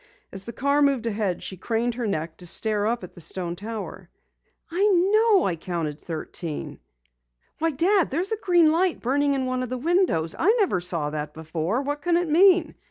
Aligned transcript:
As 0.31 0.45
the 0.45 0.51
car 0.51 0.81
moved 0.81 1.05
ahead, 1.05 1.43
she 1.43 1.57
craned 1.57 1.93
her 1.93 2.07
neck 2.07 2.37
to 2.37 2.47
stare 2.47 2.87
up 2.87 3.03
at 3.03 3.13
the 3.13 3.21
stone 3.21 3.55
tower. 3.55 4.09
"I 4.71 4.83
know 4.87 5.45
I 5.45 5.55
counted 5.55 6.01
thirteen. 6.01 6.79
Why, 7.59 7.69
Dad, 7.69 8.09
there's 8.09 8.31
a 8.31 8.37
green 8.37 8.71
light 8.71 8.99
burning 8.99 9.35
in 9.35 9.45
one 9.45 9.61
of 9.61 9.69
the 9.69 9.77
windows! 9.77 10.35
I 10.39 10.55
never 10.59 10.81
saw 10.81 11.11
that 11.11 11.35
before. 11.35 11.83
What 11.83 12.01
can 12.01 12.17
it 12.17 12.27
mean?" 12.27 12.73